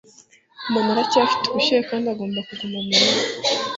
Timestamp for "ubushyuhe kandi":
1.47-2.05